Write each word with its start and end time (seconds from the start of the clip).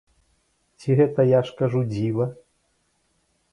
Ці 0.83 0.95
гэта, 0.99 1.21
я 1.37 1.41
ж 1.51 1.55
кажу, 1.61 1.79
дзіва?! 1.93 2.25